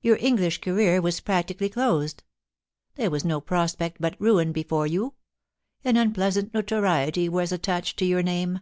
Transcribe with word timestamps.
Your 0.00 0.16
English 0.16 0.60
career 0.60 1.00
was 1.00 1.20
practically 1.20 1.68
closed; 1.68 2.24
there 2.96 3.10
was 3.12 3.24
no 3.24 3.40
prospect 3.40 3.98
but 4.00 4.20
ruin 4.20 4.50
before 4.50 4.88
you; 4.88 5.14
an 5.84 5.96
unpleasant 5.96 6.52
notoriety 6.52 7.28
was 7.28 7.52
attached 7.52 7.96
to 8.00 8.04
your 8.04 8.24
name. 8.24 8.58